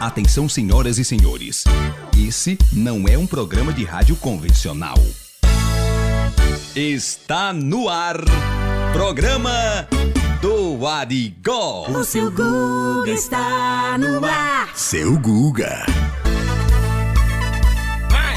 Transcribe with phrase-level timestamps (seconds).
[0.00, 1.62] Atenção, senhoras e senhores.
[2.16, 4.96] Esse não é um programa de rádio convencional.
[6.74, 8.16] Está no ar.
[8.94, 9.86] Programa
[10.40, 11.86] do Arigó.
[11.86, 14.70] O seu Guga está no ar.
[14.74, 15.84] Seu Guga.
[18.08, 18.36] Vai!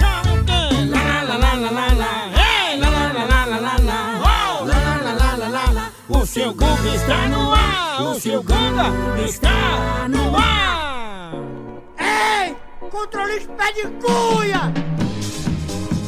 [0.00, 0.86] Chama o quê?
[0.88, 2.30] Lá, lá, lá, lá, lá, lá.
[2.72, 2.80] Ei!
[2.80, 4.58] Lá, lá, lá, lá, lá, lá, lá.
[4.58, 4.66] Uou!
[4.66, 5.92] Lá, lá, lá, lá, lá, lá, lá.
[6.08, 8.02] O seu Guga está no ar!
[8.02, 10.65] O seu Guga está no ar!
[12.96, 14.72] Controlista pé de cuia!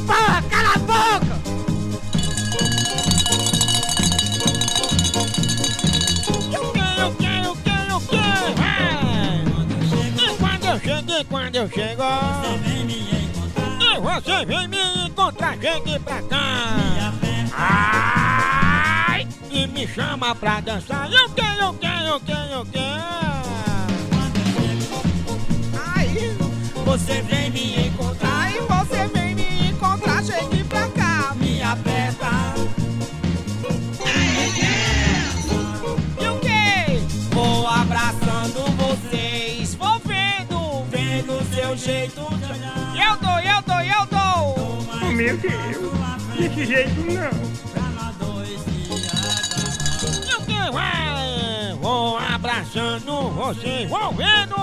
[0.07, 1.37] Porra, cala a boca!
[8.09, 8.29] Quê?
[8.57, 9.45] Vai!
[10.17, 12.05] E quando eu chego, e quando eu chego...
[13.83, 17.13] E você vem me encontrar, chegue pra cá!
[17.53, 19.29] Ai!
[19.51, 21.07] E me chama pra dançar.
[21.13, 21.43] E o quê?
[21.43, 21.87] E o quê?
[21.87, 22.65] E o
[26.89, 32.27] Você vem me encontrar e você vem me encontrar, chegue pra cá, me aperta.
[36.19, 36.99] E o quê?
[37.31, 42.95] Vou abraçando vocês, vou vendo, vendo seu jeito de olhar.
[42.97, 44.57] Eu dou, eu dou, eu dou.
[45.03, 45.93] Oh, meu Deus,
[46.39, 47.59] desse jeito não.
[50.25, 50.59] E que?
[51.83, 54.57] Vou abraçando vocês, vou vendo,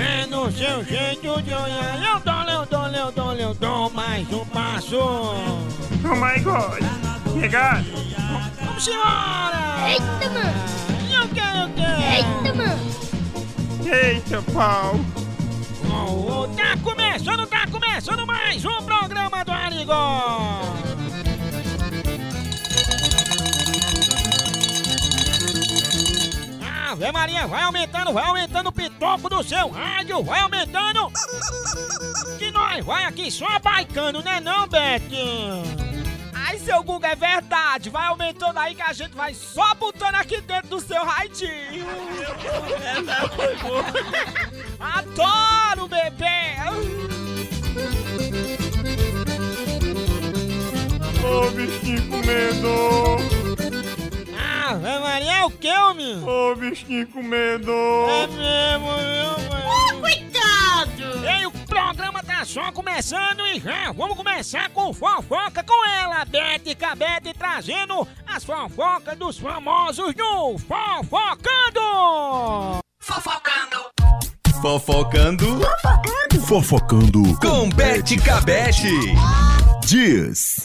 [0.00, 2.00] vendo seu jeito de olhar.
[2.02, 4.96] Eu dou, eu dou, eu dou, eu dou mais um passo.
[4.98, 6.82] Oh my god.
[7.38, 7.84] Chegado.
[8.64, 9.90] Vamos embora!
[9.90, 10.64] Eita, mano.
[11.10, 11.84] E o que, e o que?
[12.16, 12.80] Eita, mano.
[13.84, 14.98] Eita, pau.
[15.92, 20.62] Oh, tá começando, tá começando mais um programa do Arigó!
[26.90, 31.08] Ave Maria, vai aumentando, vai aumentando o pitoco do seu rádio, vai aumentando!
[32.36, 35.00] Que nós vai aqui só baicando, né não, Beth?
[36.34, 40.40] Ai, seu Google, é verdade, vai aumentando aí que a gente vai só botando aqui
[40.40, 41.04] dentro do seu
[43.62, 43.84] boa!
[44.80, 46.56] Adoro, bebê!
[51.22, 53.49] Ô, bichinho comendo.
[54.70, 56.22] Ave Maria, é o que, homem?
[56.22, 57.72] Ô, bichinho comendo.
[57.72, 60.00] É mesmo, viu, mano?
[60.00, 61.26] Cuidado.
[61.26, 66.76] Ei, o programa tá só começando e já vamos começar com fofoca com ela, Bete
[66.76, 71.80] Cabete, trazendo as fofocas dos famosos no Fofocando!
[74.62, 75.60] Fofocando.
[76.46, 79.16] Fofocando com Bete Cabete.
[79.84, 80.62] Diz.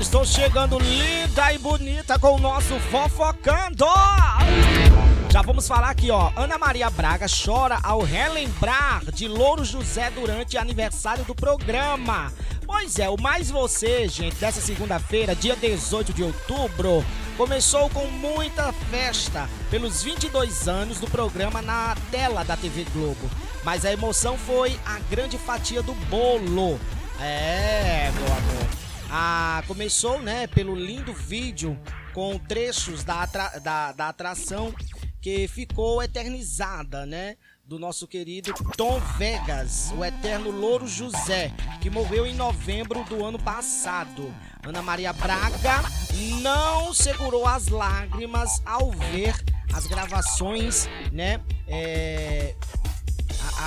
[0.00, 3.84] Estou chegando linda e bonita com o nosso Fofocando!
[5.30, 6.32] Já vamos falar aqui, ó.
[6.34, 12.32] Ana Maria Braga chora ao relembrar de Louro José durante aniversário do programa.
[12.66, 17.04] Pois é, o Mais Você, gente, dessa segunda-feira, dia 18 de outubro,
[17.36, 23.30] começou com muita festa pelos 22 anos do programa na tela da TV Globo.
[23.62, 26.80] Mas a emoção foi a grande fatia do bolo.
[27.20, 28.89] É, meu amor.
[29.10, 31.78] Ah, começou, né, pelo lindo vídeo
[32.14, 34.72] com trechos da, atra- da, da atração
[35.20, 37.36] que ficou eternizada, né?
[37.64, 43.38] Do nosso querido Tom Vegas, o eterno Louro José, que morreu em novembro do ano
[43.38, 44.34] passado.
[44.66, 45.80] Ana Maria Braga
[46.42, 49.34] não segurou as lágrimas ao ver
[49.72, 51.40] as gravações, né?
[51.68, 52.56] É,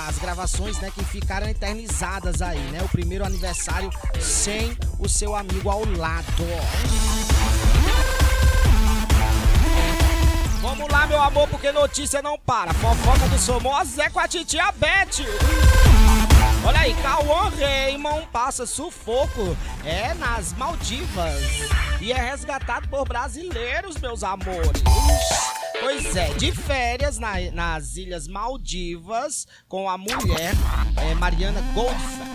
[0.08, 2.82] as gravações, né, que ficaram eternizadas aí, né?
[2.82, 3.90] O primeiro aniversário
[4.20, 6.24] sem o seu amigo ao lado.
[10.60, 12.72] Vamos lá, meu amor, porque notícia não para.
[12.74, 15.24] Fofoca dos famosos é com a titia Beth.
[16.66, 21.42] Olha aí, Cauã Raymond passa sufoco é nas Maldivas
[22.00, 24.82] e é resgatado por brasileiros, meus amores.
[25.84, 30.54] Pois é, de férias na- nas Ilhas Maldivas com a mulher
[30.96, 32.34] é, Mariana Goldfer.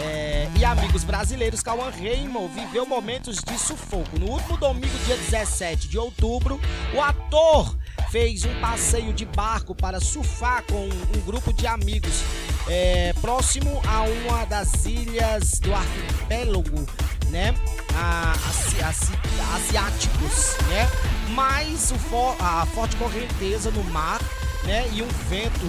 [0.00, 4.18] É, e amigos brasileiros, Cauã Raymond viveu momentos de sufoco.
[4.18, 6.60] No último domingo, dia 17 de outubro,
[6.94, 7.76] o ator
[8.10, 12.22] fez um passeio de barco para surfar com um grupo de amigos
[12.68, 16.86] é, próximo a uma das ilhas do arquipélago,
[17.30, 17.54] né?
[17.96, 19.12] A, asi- asi-
[19.54, 20.88] asiáticos, né?
[21.30, 24.20] Mas o fo- a forte correnteza no mar,
[24.64, 24.88] né?
[24.92, 25.66] E um vento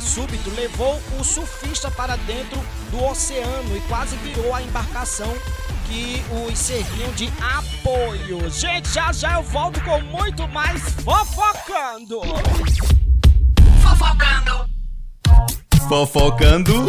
[0.00, 2.60] súbito levou o surfista para dentro
[2.90, 5.34] do oceano e quase virou a embarcação
[5.84, 8.48] aqui os selinhos de apoio.
[8.50, 12.20] Gente, já já eu volto com muito mais fofocando.
[13.82, 14.77] Fofocando.
[15.86, 16.88] Fofocando.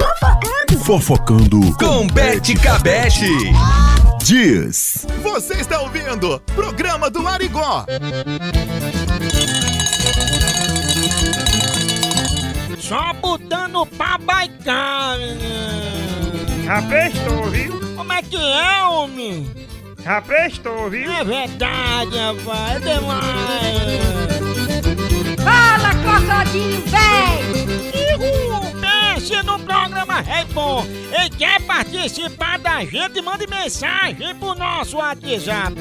[0.83, 3.29] Fofocando Com Bete Cabete.
[4.23, 5.05] Diz.
[5.21, 6.39] Você está ouvindo?
[6.55, 7.85] Programa do Arigó.
[12.79, 16.63] Só botando pra baicar, menino.
[16.65, 17.79] Já prestou, viu?
[17.95, 19.49] Como é que é, homem?
[20.03, 21.11] Já prestou, viu?
[21.11, 22.75] É verdade, rapaz.
[22.75, 23.99] É demais.
[25.43, 27.39] Fala, cocodinho, véi!
[28.11, 28.68] Ihu,
[29.29, 30.83] Pense no programa É Bom.
[31.11, 33.21] E quer participar da gente?
[33.21, 35.75] Mande mensagem pro nosso WhatsApp.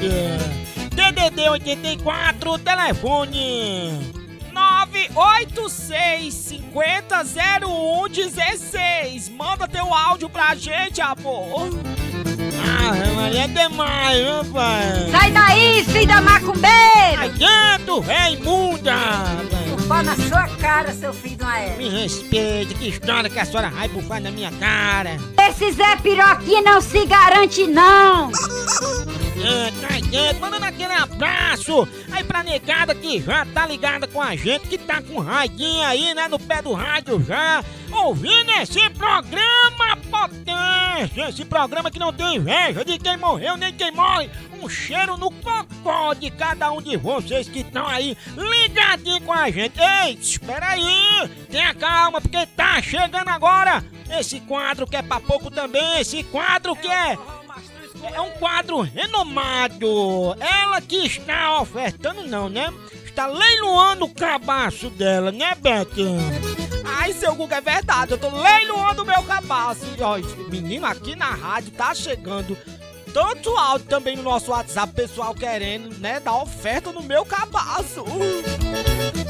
[0.91, 4.13] DDD 84, telefone
[4.53, 9.29] 986 50 0116.
[9.29, 11.69] Manda teu áudio pra gente, amor.
[12.61, 15.09] Ah, é demais, rapaz.
[15.11, 17.23] Sai daí, filho da macumbeira!
[17.23, 19.58] Adianta, véi imunda.
[19.89, 21.77] Bufar na sua cara, seu filho de uma égua.
[21.77, 25.17] Me respeite, que história que a senhora vai bufar na minha cara.
[25.49, 28.29] Esse Zé Piroquinha não se garante, não!
[29.41, 34.35] É, tá dentro, mandando aquele abraço aí pra negada que já tá ligada com a
[34.35, 39.97] gente, que tá com raidinha aí, né, no pé do rádio já, ouvindo esse programa
[40.09, 44.29] potência, esse programa que não tem inveja de quem morreu nem quem morre,
[44.61, 49.49] um cheiro no cocó de cada um de vocês que estão aí ligadinho com a
[49.49, 49.79] gente.
[49.79, 53.83] Ei, espera aí, tenha calma, porque tá chegando agora
[54.17, 57.17] esse quadro que é pra pouco também, esse quadro que é
[58.13, 60.35] é um quadro renomado.
[60.39, 62.73] Ela que está ofertando, não, né?
[63.03, 66.68] Está leiloando o cabaço dela, né, Beth?
[66.99, 68.11] Ai, seu Guga, é verdade.
[68.11, 69.85] Eu tô leiloando meu cabaço.
[70.49, 72.57] Menino, aqui na rádio tá chegando
[73.13, 78.03] tanto áudio também no nosso WhatsApp, pessoal querendo, né, dar oferta no meu cabaço.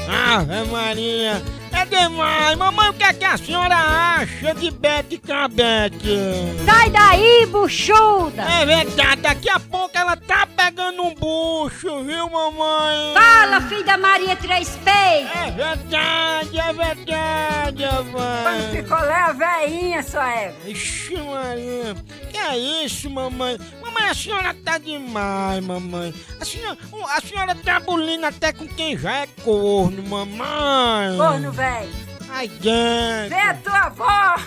[0.08, 1.40] Ave Maria,
[1.72, 2.56] é demais.
[2.56, 6.18] Mamãe, o que é que a senhora acha de Bete Cabete?
[6.64, 8.42] Sai daí, buchuda!
[8.42, 13.14] É verdade, daqui a pouco ela tá pegando um bucho, viu, mamãe?
[13.14, 15.36] Fala, filho da Maria Três Peitos!
[15.36, 18.70] É verdade, é verdade, mamãe.
[18.72, 20.56] picolé a veinha, sua égua!
[20.66, 21.96] Ixi, Maria,
[22.30, 23.58] que é isso, mamãe?
[23.82, 26.14] Mamãe, a senhora tá demais, mamãe.
[26.40, 26.78] A senhora,
[27.16, 31.16] a senhora tá bulindo até com quem já é corno, mamãe.
[31.16, 31.92] Corno, velho!
[32.30, 34.42] Ai, dentro, Vê a tua avó!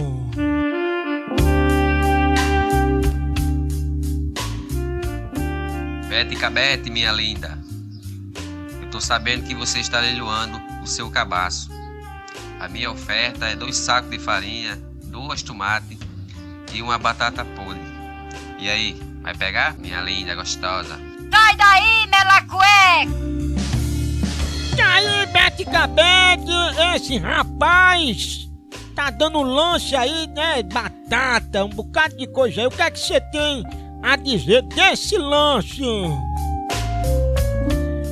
[6.14, 7.58] Bete Cabete, minha linda.
[8.80, 11.72] Eu tô sabendo que você está leiloando o seu cabaço.
[12.60, 15.98] A minha oferta é dois sacos de farinha, duas tomates
[16.72, 17.82] e uma batata podre.
[18.60, 19.76] E aí, vai pegar?
[19.80, 21.00] Minha linda, gostosa.
[21.32, 23.12] Sai daí, melacueca!
[24.78, 28.48] E aí, Bete Cabete, esse rapaz
[28.94, 30.62] tá dando lance aí, né?
[30.62, 32.68] Batata, um bocado de coisa aí.
[32.68, 33.64] O que é que você tem
[34.04, 35.82] a dizer desse lance?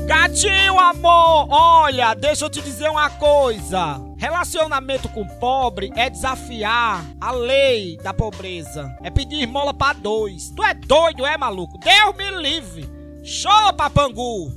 [0.07, 4.01] Gatinho, amor, olha, deixa eu te dizer uma coisa.
[4.17, 8.95] Relacionamento com pobre é desafiar a lei da pobreza.
[9.03, 10.49] É pedir esmola pra dois.
[10.55, 11.77] Tu é doido, é maluco?
[11.77, 12.89] Deus me livre.
[13.23, 14.51] Show, papangu.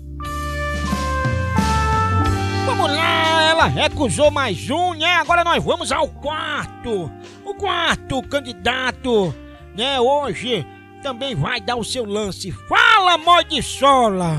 [2.67, 5.17] Vamos lá, ela recusou mais um, né?
[5.17, 7.11] Agora nós vamos ao quarto.
[7.45, 9.35] O quarto candidato
[9.77, 10.67] né, hoje
[11.05, 12.51] também vai dar o seu lance.
[12.51, 14.39] Fala, Modisola!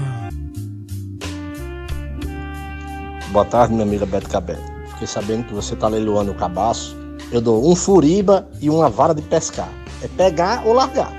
[3.30, 4.64] Boa tarde, minha amiga Beto Cabelo.
[4.90, 6.98] Fiquei sabendo que você tá leiloando o cabaço.
[7.32, 9.70] Eu dou um furiba e uma vara de pescar.
[10.02, 11.14] É pegar ou largar.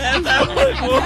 [0.00, 1.02] Essa foi boa.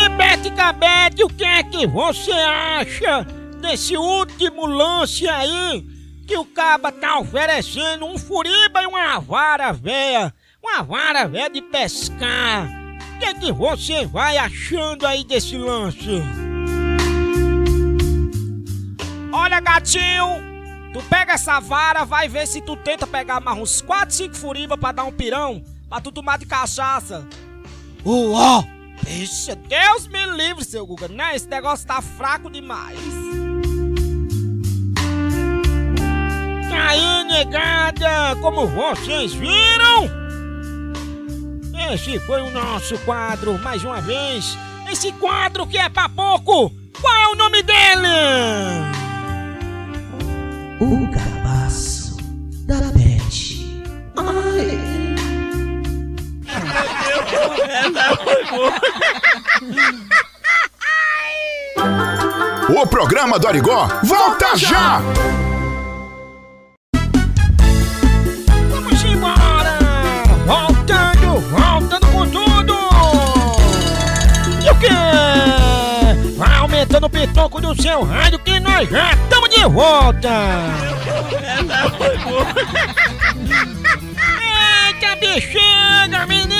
[0.00, 3.22] Daí, Bete o que é que você acha
[3.60, 5.84] desse último lance aí?
[6.26, 10.32] Que o caba tá oferecendo um furiba e uma vara véia.
[10.62, 12.68] Uma vara véia de pescar.
[13.14, 16.22] O que é que você vai achando aí desse lance?
[19.32, 20.40] Olha, gatinho,
[20.92, 24.78] tu pega essa vara, vai ver se tu tenta pegar mais uns 4, 5 furiba
[24.78, 27.26] pra dar um pirão, pra tu tomar de cachaça.
[28.04, 28.79] Uó!
[29.02, 31.34] Bicha, Deus me livre, seu Guga, né?
[31.34, 32.98] Esse negócio tá fraco demais.
[36.72, 40.08] Aí, negada, como vocês viram?
[41.92, 44.56] Esse foi o nosso quadro, mais uma vez.
[44.90, 46.72] Esse quadro que é pra pouco.
[47.00, 48.08] Qual é o nome dele?
[50.80, 51.29] O
[57.54, 58.72] Essa foi boa.
[62.68, 65.00] O programa do Arigó volta já!
[68.70, 69.78] Vamos embora!
[70.46, 72.74] Voltando, voltando com tudo!
[74.64, 74.88] E o quê?
[76.36, 80.28] Vai aumentando o pitoco do seu rádio que nós já estamos de volta!
[81.42, 82.46] Essa foi boa.
[84.86, 86.59] Eita bexiga, menino!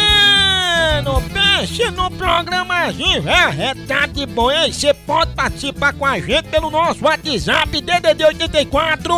[1.61, 4.73] Pense no programazinho, é, é tá de bom, hein?
[4.73, 9.15] Você pode participar com a gente pelo nosso WhatsApp DDD 84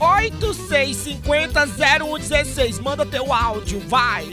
[0.00, 2.80] 986500116.
[2.80, 4.24] Manda teu áudio, vai!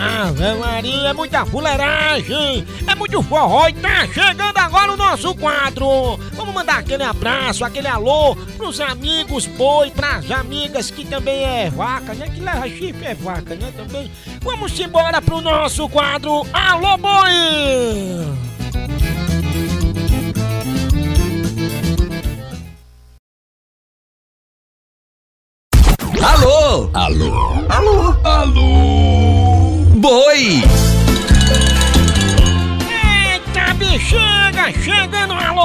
[0.00, 6.16] Ave Maria, é muita fuleiragem, é muito forró e tá chegando agora o nosso quadro.
[6.32, 12.14] Vamos mandar aquele abraço, aquele alô pros amigos boi, pras amigas que também é vaca,
[12.14, 12.28] né?
[12.28, 13.70] Que leva chifre é vaca, né?
[13.76, 14.10] Também.
[14.40, 18.50] Vamos embora pro nosso quadro Alô Boi!
[26.22, 26.90] Alô?
[26.94, 27.34] Alô?
[27.34, 27.59] Alô?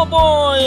[0.09, 0.59] Boi!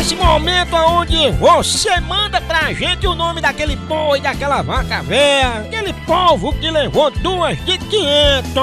[0.00, 5.92] Esse momento onde você manda pra gente o nome daquele boi, daquela vaca velha, aquele
[5.92, 8.62] povo que levou duas de 500.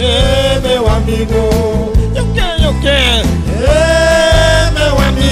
[0.00, 1.92] Ê, meu amigo!
[2.14, 3.22] E o que, e o que?
[4.74, 5.23] Meu amigo!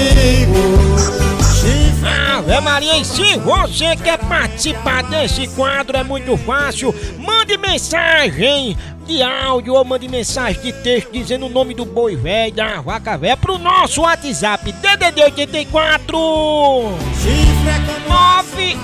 [2.43, 6.93] Ave Maria, e se você quer participar desse quadro, é muito fácil.
[7.17, 12.53] Mande mensagem de áudio ou mande mensagem de texto dizendo o nome do boi velho,
[12.53, 16.17] da vaca velha, pro nosso WhatsApp DDD 84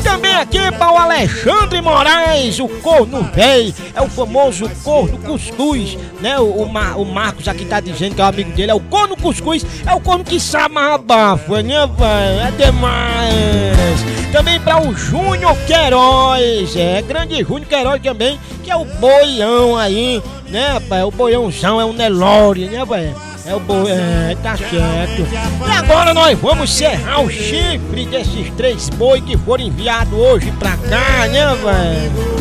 [0.02, 6.38] Também aqui para o Alexandre Moraes, o corno velho, é o famoso corno cuscuz, né?
[6.38, 8.80] O, o, Ma- o Marcos aqui tá dizendo que é o amigo dele, é o
[8.80, 12.40] corno cuscuz, é o corno que sabe mais abafo, né, velho?
[12.48, 14.19] É demais.
[14.32, 20.22] Também para o Júnior Queiroz, é, grande Júnior Queiroz também, que é o boião aí,
[20.48, 21.04] né, rapaz?
[21.04, 23.30] O boiãozão é o Nelore, né, velho?
[23.44, 25.26] É o boi, é, tá certo.
[25.66, 30.76] E agora nós vamos serrar o chifre desses três boi que foram enviados hoje pra
[30.76, 32.40] cá, né, velho?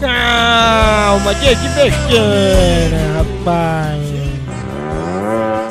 [0.00, 4.00] Calma, de besteira, rapaz.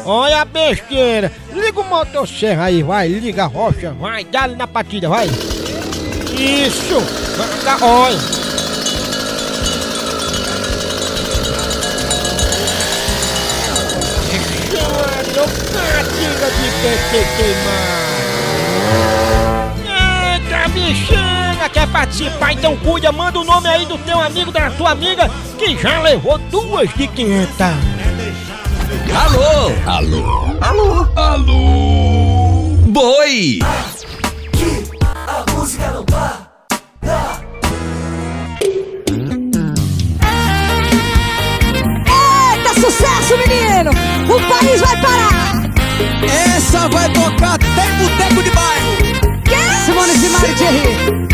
[0.05, 1.31] Olha a besteira.
[1.75, 3.09] Liga o motosserra aí, vai.
[3.09, 4.23] Liga a rocha, vai.
[4.23, 5.27] Dá-lhe na partida, vai.
[5.27, 7.01] Isso.
[7.35, 8.17] Vai olha.
[14.69, 15.19] Senhora,
[15.73, 18.15] catinga de PT queimar.
[20.33, 22.53] Eita, bexiga, quer participar?
[22.53, 25.29] Então cuida, manda o nome aí do teu amigo, da tua amiga,
[25.59, 27.94] que já levou duas de 500.
[29.13, 29.71] Alô?
[29.85, 30.23] Alô?
[30.61, 31.07] Alô?
[31.15, 32.77] Alô?
[32.87, 33.59] Boi!
[35.27, 36.45] A música não para.
[42.07, 43.91] Eita, sucesso, menino!
[44.29, 45.35] O país vai parar!
[46.55, 48.95] Essa vai tocar até boteco de bairro.
[49.43, 49.85] Que?
[49.85, 51.25] Simone Simari Thierry.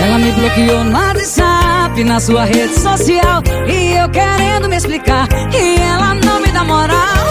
[0.00, 1.61] Ela me bloqueou no WhatsApp,
[2.00, 3.42] na sua rede social.
[3.68, 7.26] E eu querendo me explicar E ela não me dá moral.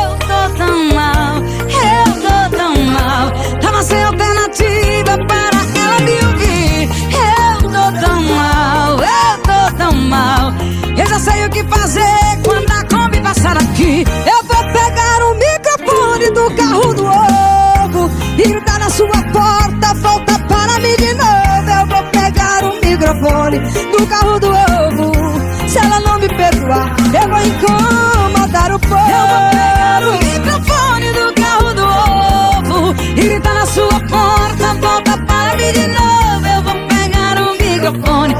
[0.00, 3.32] Eu tô tão mal, eu tô tão mal.
[3.60, 6.88] Tava sem alternativa para ela me ouvir.
[7.12, 10.52] Eu tô tão mal, eu tô tão mal.
[10.96, 14.04] Eu já sei o que fazer quando a Kombi passar aqui.
[14.24, 20.38] Eu vou pegar o microfone do carro do ovo E gritar na sua porta, volta
[20.38, 21.45] para mim de novo
[22.86, 23.58] microfone
[23.90, 25.12] do carro do ovo.
[25.68, 29.10] Se ela não me perdoar, eu vou incomodar o povo.
[29.10, 35.18] Eu vou pegar o microfone do carro do ovo E gritar na sua porta, volta
[35.26, 36.46] para mim de novo.
[36.46, 38.34] Eu vou pegar o microfone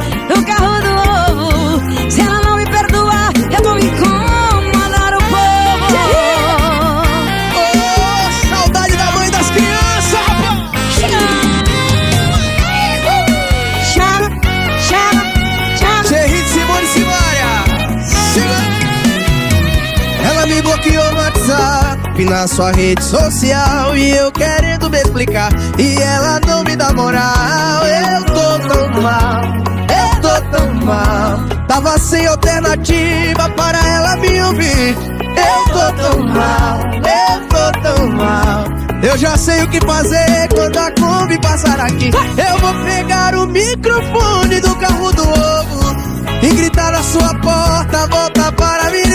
[22.26, 25.50] na sua rede social E eu querendo me explicar.
[25.78, 27.86] E ela não me dá moral.
[27.86, 31.38] Eu tô tão mal, eu tô tão mal.
[31.68, 34.96] Tava sem alternativa para ela me ouvir.
[35.36, 38.64] Eu tô tão mal, eu tô tão mal.
[39.02, 42.10] Eu já sei o que fazer quando a Kombi passar aqui.
[42.10, 45.96] Eu vou pegar o microfone do carro do ovo
[46.42, 49.06] e gritar na sua porta, volta para mim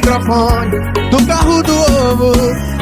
[0.00, 0.78] microfone
[1.10, 2.32] do carro do ovo.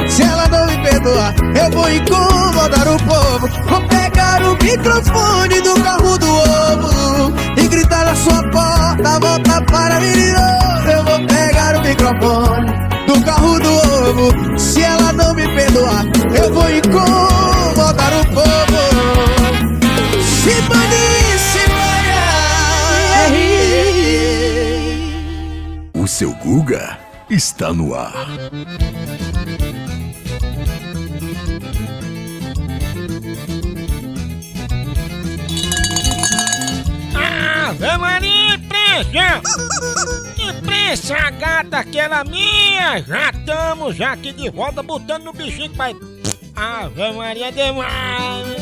[0.07, 3.47] Se ela não me perdoar, eu vou incomodar o povo.
[3.67, 9.99] Vou pegar o microfone do carro do ovo e gritar na sua porta, volta para
[9.99, 10.89] novo.
[10.89, 12.71] Eu vou pegar o microfone
[13.05, 14.59] do carro do ovo.
[14.59, 18.79] Se ela não me perdoar, eu vou incomodar o povo.
[20.23, 21.09] Simone,
[25.93, 28.27] O seu Guga está no ar.
[37.15, 39.41] Ave Maria, imprensa!
[40.37, 43.01] Imprensa, gata, aquela minha!
[43.03, 45.95] Já estamos aqui de volta botando no bichinho vai...
[46.55, 48.58] Ave Maria, demais!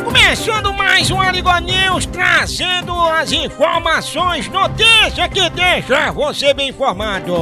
[0.03, 7.33] Começando mais um Arigo News, trazendo as informações, notícias que deixa você bem informado.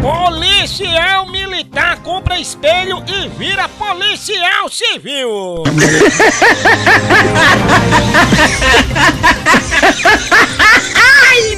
[0.00, 5.62] Policial militar compra espelho e vira policial civil.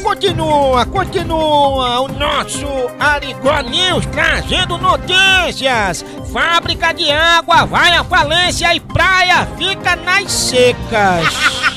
[0.05, 2.67] Continua, continua o nosso
[3.01, 6.05] Arigó News trazendo notícias.
[6.31, 11.27] Fábrica de água vai à falência e praia fica nas secas.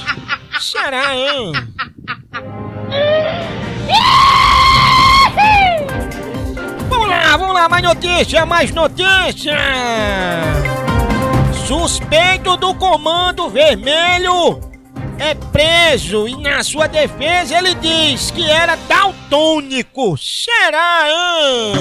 [0.60, 1.54] Será, hein?
[6.90, 9.58] Vamos lá, vamos lá, mais notícia, mais notícia!
[11.66, 14.67] Suspeito do Comando Vermelho
[15.20, 20.18] é preso e na sua defesa ele diz que era daltônico.
[20.18, 21.74] Será, hein?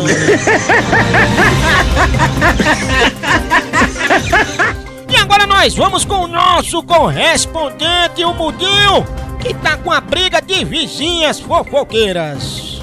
[5.12, 9.04] e agora nós vamos com o nosso correspondente, o Mudinho,
[9.40, 12.80] que tá com a briga de vizinhas fofoqueiras.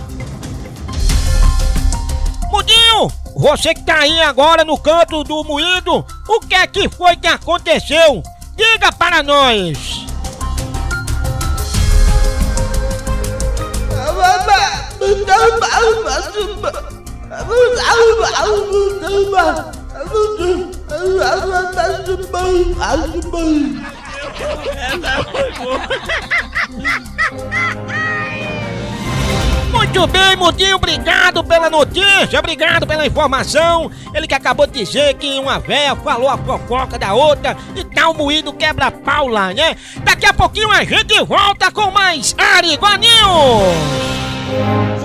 [2.51, 7.15] Mudinho, você que tá aí agora no canto do moído, o que é que foi
[7.15, 8.21] que aconteceu?
[8.55, 10.02] Diga para nós!
[24.93, 25.79] Essa foi boa.
[29.73, 33.91] Muito bem, Mudinho, obrigado pela notícia, obrigado pela informação.
[34.13, 38.13] Ele que acabou de dizer que uma véia falou a fofoca da outra e tal
[38.13, 39.75] tá moído quebra-pau lá, né?
[40.03, 43.09] Daqui a pouquinho a gente volta com mais Ariguanil.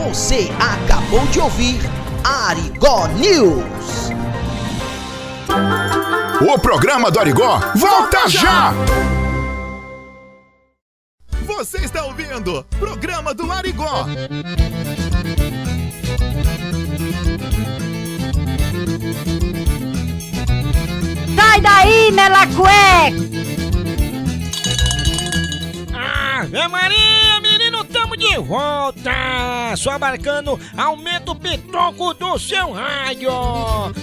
[0.06, 1.80] Você acabou de ouvir
[2.22, 4.10] Arigó News.
[6.40, 8.74] O programa do Arigó volta já!
[11.48, 14.04] Você está ouvindo Programa do Arigó.
[21.34, 23.14] Sai daí, Melacué!
[25.94, 27.07] Ave Maria, menino, tamo
[28.42, 29.10] volta!
[29.76, 33.30] Só abarcando, aumenta o pitoco do seu rádio!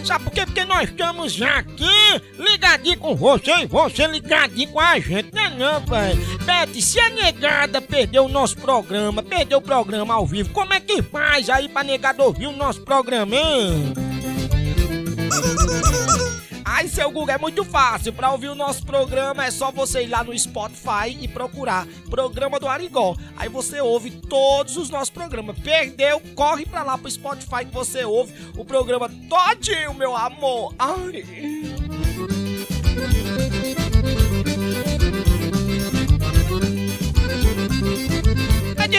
[0.04, 0.45] Sabe por quê?
[0.45, 5.50] Porque nós estamos aqui ligadinho com você e você ligadinho com a gente, não é
[5.50, 6.15] não, pai?
[6.43, 10.80] Bete, se a negada perdeu o nosso programa, perdeu o programa ao vivo, como é
[10.80, 13.93] que faz aí pra negada ouvir o nosso programa, hein?
[16.77, 18.11] Ai, seu Google, é muito fácil.
[18.11, 22.59] Pra ouvir o nosso programa é só você ir lá no Spotify e procurar Programa
[22.59, 23.15] do Arigó.
[23.38, 25.57] Aí você ouve todos os nossos programas.
[25.57, 30.75] Perdeu, corre pra lá pro Spotify que você ouve o programa todinho, meu amor.
[30.77, 31.23] Ai.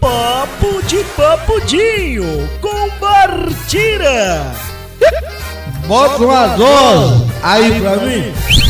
[0.00, 4.50] Papo de Papudinho com Bartira!
[5.86, 8.67] Bota uma dose aí pra mim.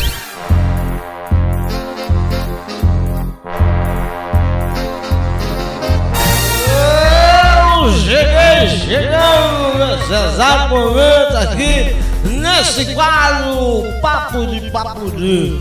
[8.67, 15.61] Chegando nesse exato momento aqui, nesse quadro Papo de Papudim,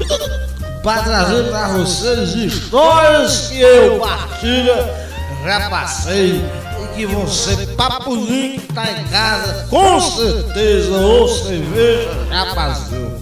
[0.82, 5.08] para trazer para vocês histórias que eu, Partilha,
[5.46, 6.44] já passei
[6.82, 13.18] e que você, Papudim, que tá em casa, com certeza, ou cerveja, já passou.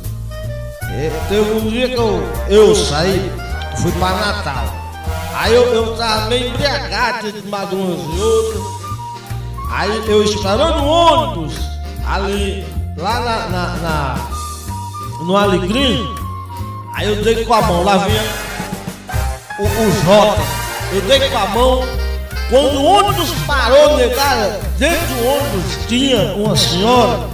[1.28, 3.30] Teve um dia que eu, eu saí,
[3.82, 4.86] fui para Natal.
[5.38, 8.85] Aí eu, eu tava meio embriagado de de umas e outras.
[9.76, 11.54] Aí eu esperando o ônibus
[12.08, 12.66] ali,
[12.98, 14.28] lá na, na, na-
[15.26, 16.08] no Alecrim.
[16.94, 18.24] Aí eu dei com a mão, lá vinha
[19.60, 20.42] o, o Jota.
[20.94, 21.84] Eu dei com a mão.
[22.50, 27.28] Quando o ônibus parou, negada, dentro do ônibus tinha uma senhora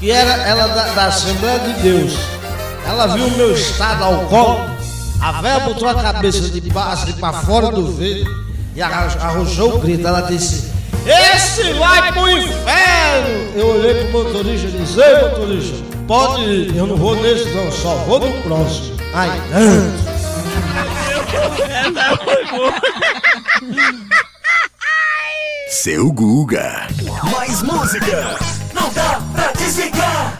[0.00, 2.12] que era ela da, da Assembleia de Deus.
[2.86, 4.70] Ela viu o meu estado alcoólico.
[5.20, 8.26] A velha botou a cabeça de baixo para fora do veio
[8.76, 10.06] e arro- arrojou o grito.
[10.06, 10.70] Ela disse:
[11.06, 13.52] Esse vai pro inferno!
[13.54, 16.76] Eu olhei pro motorista e disse: Ei, motorista, pode ir.
[16.76, 18.96] Eu não vou nesse, não, só vou no próximo.
[19.12, 20.14] Ai, tanto.
[21.70, 22.74] Essa foi boa.
[25.68, 26.86] Seu Guga.
[27.32, 28.38] Mais música.
[28.72, 30.38] Não dá pra desligar.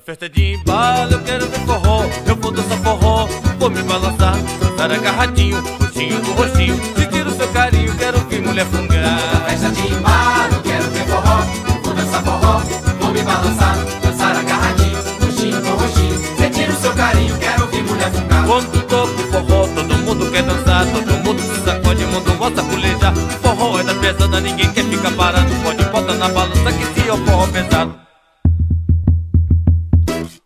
[0.00, 2.04] Festa de embalo, eu quero ver forró.
[2.26, 3.28] Eu vou dançar forró,
[3.58, 6.76] vou me balançar, dançar agarradinho, roxinho do roxinho.
[6.96, 9.18] Sentir o seu carinho, quero ver mulher fungar.
[9.48, 11.38] Festa de embalo, quero ver forró.
[11.82, 12.62] Vou dançar forró,
[13.00, 16.36] vou me balançar, dançar agarradinho, roxinho do roxinho.
[16.38, 18.46] Sentir o seu carinho, quero ver mulher fungar.
[18.46, 23.14] Quando toco forró, todo mundo quer dançar, todo mundo se sacode, mundo gosta pulejar.
[23.42, 25.54] Forró é da pesada, ninguém quer ficar parado.
[25.62, 28.03] Pode botar na balança que se o forró pesado.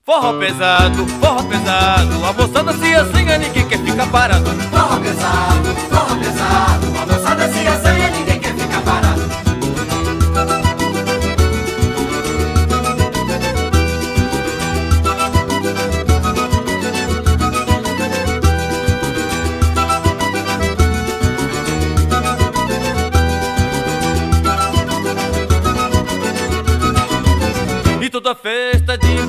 [0.09, 4.47] Forró pesado, forró pesado, a moçada se assanha, ninguém quer ficar parado.
[4.47, 8.28] Forró pesado, forró pesado, a moçada se assanha, ninguém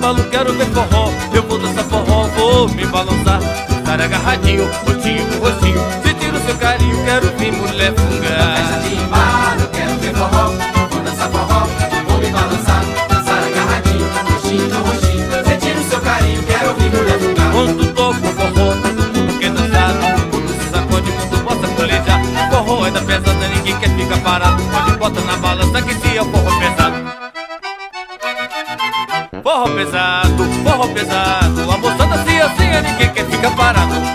[0.10, 1.12] embalo quero ver forró.
[1.34, 3.40] Eu vou dançar forró, vou me balançar.
[3.70, 8.96] Estar agarradinho, roxinho com roxinho Sentir o seu carinho, quero ver mulher fungar Festa de
[8.96, 10.52] embalo, quero ver forró.
[10.92, 11.68] Vou dançar forró,
[12.08, 15.46] vou me balançar, dançar agarradinho, roxinho do roxinho.
[15.46, 17.52] Sentir o seu carinho, quero ver mulher fungar.
[17.52, 22.22] Quando toco forró, todo mundo quer dançar Todo mundo se sacode, mundo possa colejar.
[22.52, 24.64] Forró é da pesada, ninguém quer ficar parado.
[24.64, 27.09] Pode bota na balança que se é o forró pesado
[29.90, 31.72] pesado, forró pesado.
[31.72, 34.09] A moçada se assanha, ninguém quer ficar parado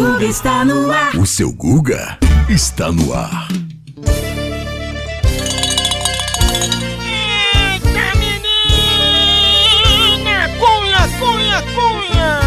[0.00, 1.14] O seu Google está no ar.
[1.14, 3.48] O seu Guga está no ar.
[7.04, 8.48] Eita, menina!
[10.58, 12.40] Cunha, cunha, cunha!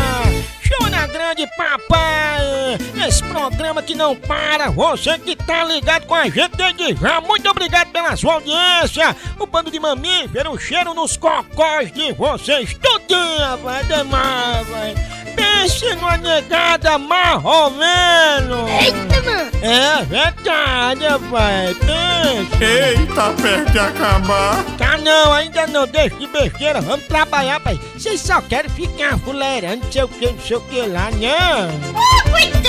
[0.63, 2.79] Show na grande, papai!
[3.07, 7.47] Esse programa que não para, você que tá ligado com a gente desde já, muito
[7.47, 9.15] obrigado pela sua audiência!
[9.37, 15.12] O bando de mamífero, cheiro nos cocós de vocês, tudinho, vai demais, vai!
[15.35, 18.67] Pense numa negada marromeno!
[18.81, 19.51] Eita, mano!
[19.61, 22.63] É verdade, pai, pense!
[22.63, 24.63] Eita, perto de acabar.
[24.77, 27.79] Tá não, ainda não, deixa de besteira, vamos trabalhar, pai.
[27.95, 31.93] Vocês só querem ficar fuleirando, não sei o que, não sei o que lá, não.
[31.95, 32.62] Oh,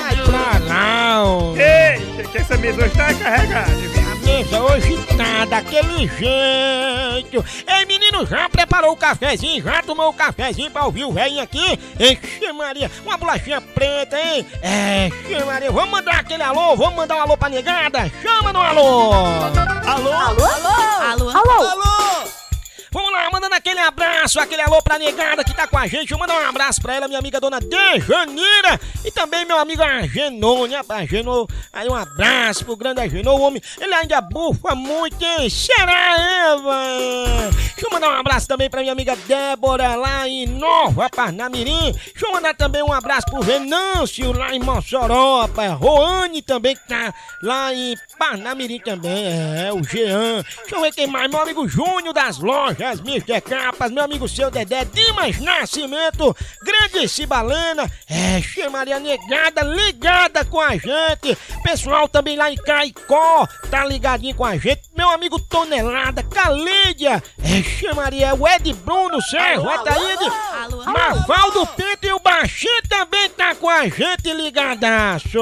[0.00, 1.54] Vai pra lá, ó.
[1.56, 3.72] Ei, que essa mesa hoje tá carregada.
[3.72, 7.44] A mesa hoje tá daquele jeito.
[7.66, 9.62] Ei, menino, já preparou o cafezinho?
[9.64, 11.78] Já tomou o cafezinho pra ouvir o velho aqui?
[11.98, 14.46] Enche Maria, uma bolachinha preta, hein?
[14.62, 15.10] É,
[15.46, 18.10] Maria, vamos mandar aquele alô, vamos mandar um alô pra negada?
[18.22, 19.12] Chama no alô!
[19.12, 20.12] Alô?
[20.12, 20.44] Alô?
[20.44, 20.77] Alô?
[23.88, 26.12] Abraço, aquele alô pra negada que tá com a gente.
[26.12, 28.78] Eu mando um abraço pra ela, minha amiga dona Dejanira.
[29.04, 30.80] E também meu amigo Agenô, né?
[30.88, 33.62] Agenô, aí um abraço pro grande Agenô, o homem.
[33.80, 35.48] Ele ainda bufa muito, hein?
[35.48, 36.16] Será,
[36.52, 37.50] Eva?
[37.50, 41.92] Deixa eu mandar um abraço também pra minha amiga Débora lá em Nova Parnamirim.
[41.92, 45.72] Deixa eu mandar também um abraço pro Venâncio lá em Mossoró, rapaz.
[45.72, 49.24] Roane também que tá lá em Parnamirim também.
[49.26, 50.44] É, o Jean.
[50.58, 51.30] Deixa eu ver quem mais.
[51.30, 53.40] Meu amigo Júnior das lojas, Mr.
[53.78, 53.92] Capas.
[53.92, 56.36] Meu amigo seu Dedé, Dimas Nascimento.
[56.62, 57.90] Grande Cibalena.
[58.08, 61.38] É, Maria Negada ligada com a gente.
[61.62, 64.82] Pessoal também lá em Caicó, tá ligadinho com a gente.
[64.96, 67.22] Meu amigo Tonelada, Calídia.
[67.38, 70.24] É, Maria, o Ed Bruno Serro, Ataíde.
[70.84, 75.38] Mavaldo Pinto e o Baixinho também tá com a gente ligadaço.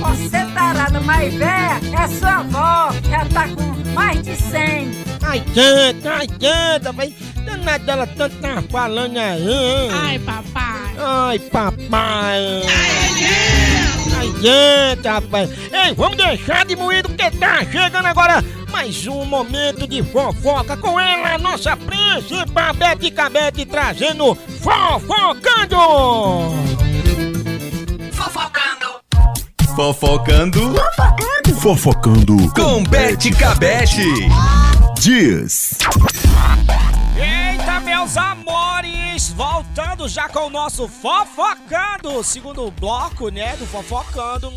[0.00, 4.90] Posso ser tarada, mas véia, é sua avó, já tá com mais de 100.
[5.22, 7.12] Ai, tanta, ai, tanta, mas
[7.44, 9.90] danada dela tanto tá falando aí, hein?
[9.92, 10.94] Ai, papai.
[10.98, 12.62] Ai, papai.
[14.18, 15.50] Ai, gente, rapaz.
[15.72, 20.98] Ei, vamos deixar de moído porque tá chegando agora mais um momento de fofoca com
[20.98, 25.76] ela, nossa príncipe Bete Cabete, trazendo Fofocando!
[25.76, 26.73] Fofocando.
[29.74, 30.72] Fofocando.
[31.60, 32.36] Fofocando.
[32.54, 34.04] Com Bete Cabete.
[35.00, 35.76] Diz.
[37.16, 39.30] Eita, meus amores!
[39.30, 44.52] Voltando já com o nosso Fofocando, segundo bloco, né, do Fofocando.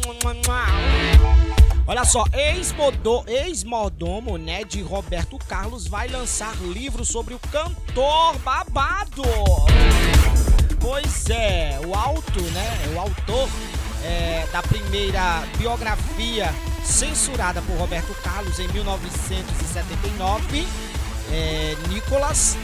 [1.88, 9.24] Olha só, ex-mordomo, ex-mordomo, né, de Roberto Carlos vai lançar livro sobre o cantor babado.
[10.80, 13.50] Pois é, o auto, né, o autor
[14.08, 20.66] é, da primeira biografia censurada por Roberto Carlos em 1979,
[21.30, 22.56] é, Nicolas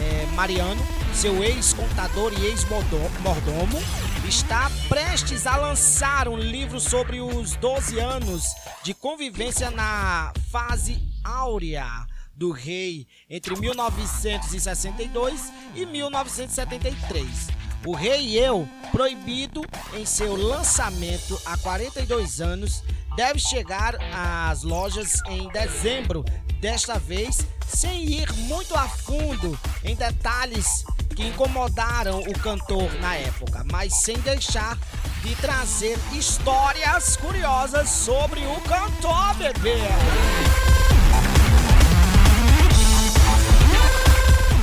[0.00, 0.84] é, Mariano,
[1.14, 3.78] seu ex-contador e ex-mordomo,
[4.26, 8.42] está prestes a lançar um livro sobre os 12 anos
[8.82, 11.86] de convivência na fase áurea
[12.34, 17.57] do rei entre 1962 e 1973.
[17.84, 19.62] O Rei e Eu, proibido
[19.94, 22.82] em seu lançamento há 42 anos,
[23.16, 26.24] deve chegar às lojas em dezembro,
[26.60, 33.64] desta vez sem ir muito a fundo em detalhes que incomodaram o cantor na época,
[33.70, 34.78] mas sem deixar
[35.22, 39.78] de trazer histórias curiosas sobre o cantor, bebê.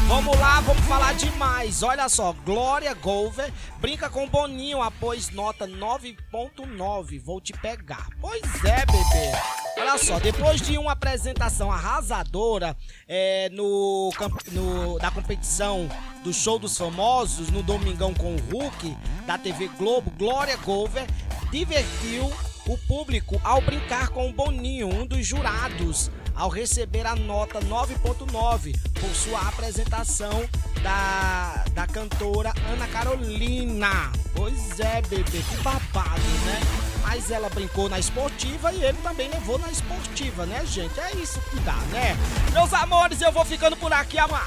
[0.08, 1.82] Vamos lá, vamos falar demais.
[1.82, 7.20] Olha só, Glória Golver brinca com Boninho após nota 9.9.
[7.20, 8.08] Vou te pegar.
[8.22, 9.32] Pois é, bebê.
[9.78, 14.12] Olha só, depois de uma apresentação arrasadora é, no,
[14.52, 15.90] no, na competição
[16.24, 21.06] do Show dos Famosos, no Domingão com o Hulk, da TV Globo, Glória Golver
[21.52, 22.32] divertiu
[22.68, 28.76] o público ao brincar com o Boninho, um dos jurados ao receber a nota 9.9
[29.00, 30.48] por sua apresentação
[30.84, 34.12] da, da cantora Ana Carolina.
[34.36, 36.60] Pois é, bebê, que babado, né?
[37.02, 41.00] Mas ela brincou na esportiva e ele também levou na esportiva, né, gente?
[41.00, 42.18] É isso que dá, né?
[42.52, 44.42] Meus amores, eu vou ficando por aqui amanhã.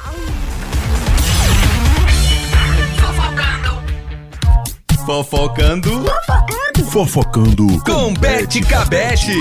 [5.07, 6.05] Fofocando.
[6.05, 6.90] Fofocando.
[6.90, 7.85] Fofocando.
[7.85, 9.33] Com Bete Cabete.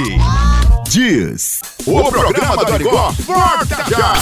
[0.89, 1.61] Diz.
[1.85, 4.13] O programa do Arigó volta já.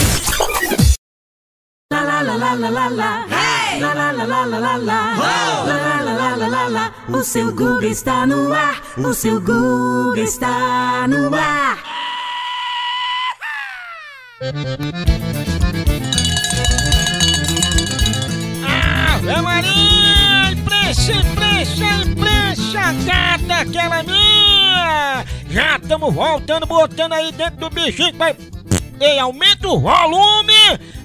[1.91, 3.25] La la la la la la la.
[3.29, 3.79] Hey!
[3.79, 5.15] La la la la la la la.
[5.15, 6.91] La la la la la la la.
[7.13, 8.81] O seu Google está no ar.
[8.97, 11.77] O seu Google está no ar.
[18.63, 20.51] Ave Maria!
[20.51, 25.24] Imprensa, imprensa, imprensa, gata, aquela minha!
[25.55, 28.35] Já estamos voltando, botando aí dentro do bichinho que vai...
[28.99, 30.53] Ei, aumenta o volume,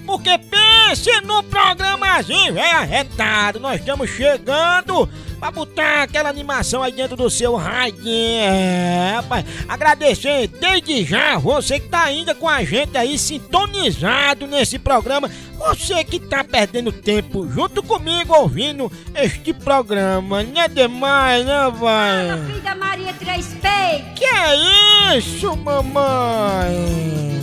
[0.05, 5.09] porque pense no programazinho, é arretado, nós estamos chegando
[5.41, 9.45] pra botar aquela animação aí dentro do seu radinho, é, rapaz.
[9.67, 16.05] Agradecer desde já você que tá ainda com a gente aí sintonizado nesse programa, você
[16.05, 22.47] que tá perdendo tempo junto comigo ouvindo este programa, não é demais, né, vai?
[22.47, 24.19] Filho da Maria Três Peitos.
[24.19, 27.41] Que é isso, mamãe?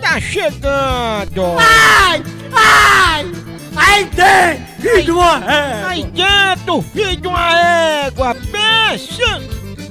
[0.00, 1.42] Tá chegando!
[1.58, 2.22] Ai!
[2.52, 3.45] Ai!
[3.76, 5.88] Aí dentro, filho de uma égua!
[5.88, 8.34] Aí dentro, filho de uma égua!
[8.34, 9.38] Pensa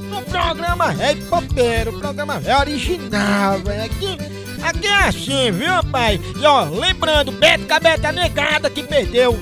[0.10, 3.84] no programa Rei Popeiro, programa Rei original, velho.
[3.84, 4.18] Aqui,
[4.64, 6.20] aqui é assim, viu, pai?
[6.40, 9.38] E ó, lembrando, Beto Cabeta, a negada que perdeu.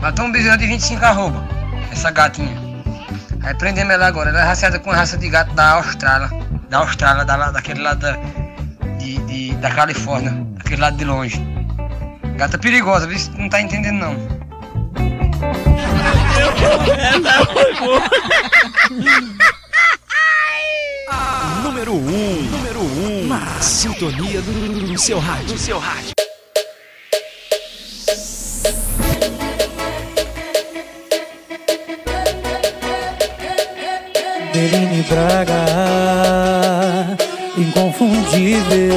[0.00, 1.44] Matou um bezerro de 25 arroba,
[1.92, 2.69] essa gatinha.
[3.42, 4.30] Aí prendemos ela agora.
[4.30, 6.28] Ela é raciada com raça de gato da Austrália.
[6.68, 8.12] Da Austrália, da, daquele lado da,
[8.98, 10.32] de, de- da Califórnia.
[10.58, 11.40] Daquele lado de longe.
[12.36, 13.18] Gata perigosa, viu?
[13.36, 14.40] Não tá entendendo não.
[16.98, 18.02] Essa foi boa.
[21.62, 25.46] Número 1, um, número 1, um, na sintonia do, do seu rádio.
[25.46, 26.12] Do seu rádio.
[34.60, 35.64] Beline Braga,
[37.56, 38.92] inconfundível.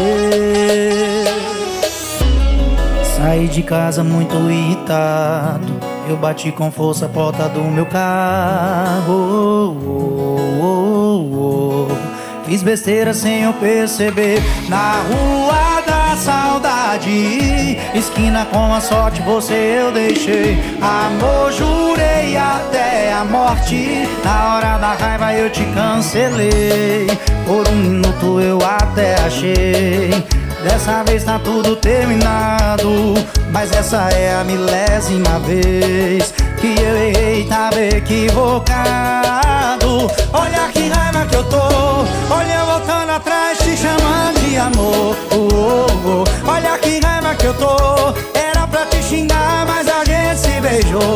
[3.15, 5.71] Saí de casa muito irritado.
[6.09, 9.77] Eu bati com força a porta do meu carro.
[9.79, 12.43] Oh, oh, oh.
[12.45, 14.41] Fiz besteira sem eu perceber.
[14.67, 20.57] Na rua da saudade, esquina com a sorte, você eu deixei.
[20.81, 22.82] Amor, jurei até
[23.13, 24.07] a morte.
[24.23, 27.07] Na hora da raiva eu te cancelei.
[27.45, 30.11] Por um minuto eu até achei.
[30.63, 33.13] Dessa vez tá tudo terminado.
[33.51, 38.73] Mas essa é a milésima vez que eu errei, tava equivocado.
[40.31, 41.57] Olha que raiva que eu tô.
[42.33, 42.72] Olha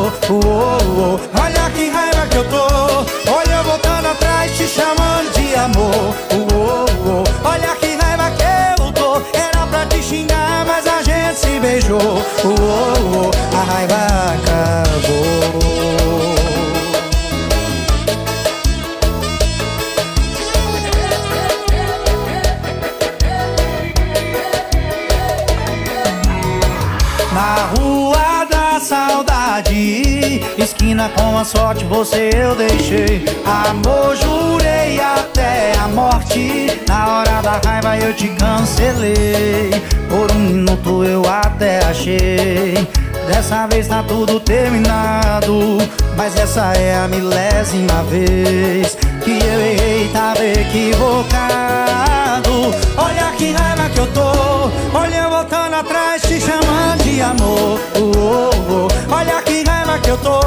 [0.07, 1.19] Oh, oh.
[1.41, 2.65] Olha que raiva que eu tô.
[3.29, 6.15] Olha eu voltando atrás, te chamando de amor.
[6.31, 7.47] Oh, oh.
[7.47, 8.43] Olha que raiva que
[8.81, 9.21] eu tô.
[9.37, 11.99] Era pra te xingar, mas a gente se beijou.
[11.99, 13.57] Oh, oh.
[13.57, 13.95] A raiva
[14.35, 15.67] acabou.
[27.33, 27.96] Na rua
[30.57, 33.25] esquina com a sorte, você eu deixei.
[33.45, 36.67] Amor, jurei até a morte.
[36.87, 39.71] Na hora da raiva eu te cancelei.
[40.09, 42.87] Por um minuto eu até achei.
[43.27, 45.77] Dessa vez tá tudo terminado.
[46.15, 51.37] Mas essa é a milésima vez que eu errei, tava equivocado.
[52.97, 54.67] Olha que raiva que eu tô.
[54.97, 57.79] Olha eu voltando atrás, te chamando de amor.
[57.95, 59.13] Oh, oh, oh.
[59.13, 59.41] Olha
[59.87, 60.39] raiva que eu tô.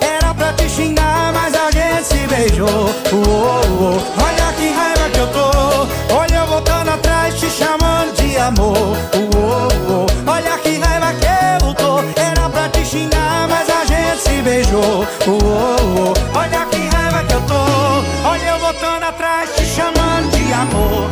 [0.00, 2.90] Era pra te xingar, mas a gente se beijou.
[3.12, 4.22] Oh, oh.
[4.22, 6.14] Olha que raiva que eu tô.
[6.14, 8.96] Olha eu voltando atrás, te chamando de amor.
[9.14, 10.30] Oh.
[10.30, 12.00] Olha que raiva que eu tô.
[12.20, 15.06] Era pra te xingar, mas a gente se beijou.
[16.34, 18.28] Olha que raiva que eu tô.
[18.28, 21.10] Olha eu voltando atrás, te chamando de amor.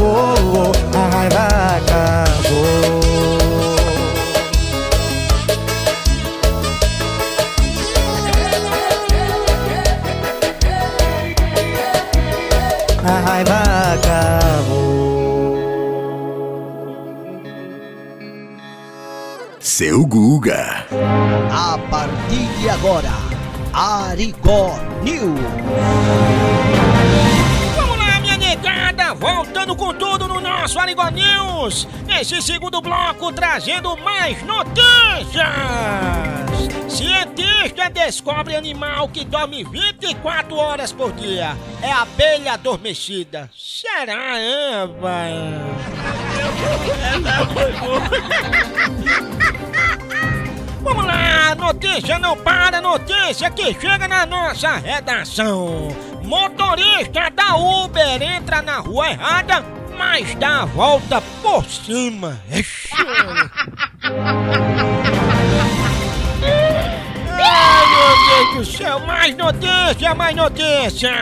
[0.00, 0.96] Oh, oh, oh.
[0.96, 1.44] A raiva
[1.76, 2.98] acabou.
[13.04, 13.60] A raiva
[13.94, 14.98] acabou.
[19.60, 20.86] Seu Guga.
[21.52, 23.12] A partir de agora,
[23.72, 26.97] Arigó News.
[29.78, 31.88] Com tudo no nosso Arigó News.
[32.04, 35.46] Nesse segundo bloco, trazendo mais notícias.
[36.88, 41.56] Cientista descobre animal que dorme 24 horas por dia.
[41.80, 43.48] É abelha adormecida.
[43.56, 45.28] Será, boa.
[50.82, 55.88] Vamos lá, notícia não para, notícia que chega na nossa redação.
[56.28, 59.64] Motorista da Uber entra na rua errada,
[59.96, 62.38] mas dá a volta por cima.
[62.52, 62.90] Ixi.
[67.32, 71.12] Ai, meu Deus do céu, mais notícia, mais notícia.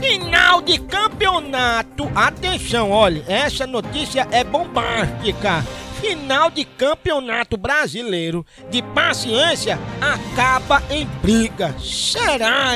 [0.00, 2.10] Final de campeonato.
[2.12, 5.64] Atenção, olha, essa notícia é bombástica.
[6.02, 11.72] Final de campeonato brasileiro de paciência acaba em briga.
[11.78, 12.72] Será?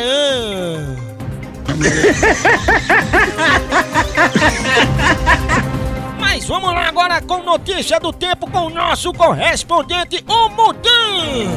[6.21, 11.51] Mas vamos lá agora com notícia do tempo com o nosso correspondente, o Mudim.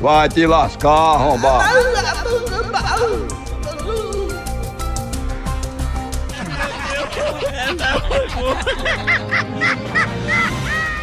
[0.00, 1.74] Vai te lascar, arrombado.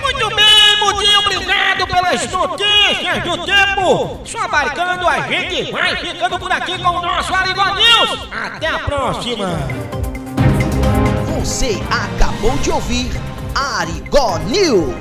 [0.01, 4.21] Muito bem, Mudinho, obrigado pelas notícias do tempo.
[4.25, 8.27] Só marcando a gente vai ficando por aqui com o nosso Arigó News.
[8.31, 9.59] Até a próxima.
[11.39, 14.93] Você acabou de ouvir Arigó News.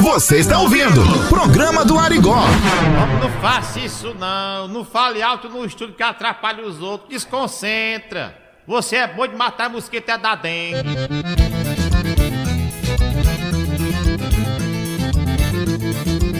[0.00, 2.42] Você está ouvindo Programa do Arigó.
[3.20, 8.34] Não faça isso não, não fale alto no estúdio que atrapalha os outros, desconcentra.
[8.66, 10.96] Você é bom de matar mosquito é da dengue.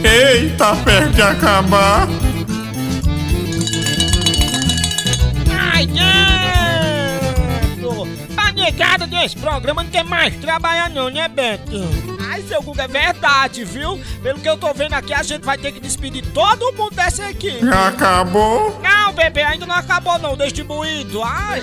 [0.02, 2.08] Eita, perto de acabar.
[5.74, 6.51] Ai, Neto!
[8.62, 12.21] Negado desse programa, não quer mais trabalhar não, né, Beto?
[12.43, 14.01] Ai, seu Guga, é verdade, viu?
[14.22, 17.30] Pelo que eu tô vendo aqui, a gente vai ter que despedir todo mundo dessa
[17.30, 17.64] equipe.
[17.64, 18.80] Já acabou?
[18.82, 21.22] Não, bebê, ainda não acabou não, distribuído.
[21.22, 21.62] Ai,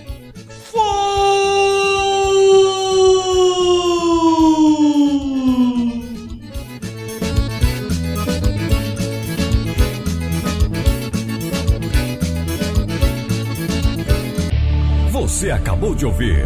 [15.12, 16.44] Você acabou de ouvir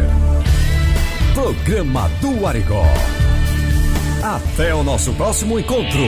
[1.33, 2.85] Programa do Arigó.
[4.21, 5.99] Até o nosso próximo encontro.